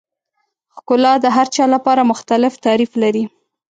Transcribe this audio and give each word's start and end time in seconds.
ښکلا 0.75 1.13
د 1.23 1.25
هر 1.35 1.47
چا 1.55 1.65
لپاره 1.75 2.09
مختلف 2.11 2.53
تعریف 2.65 2.91
لري. 3.03 3.23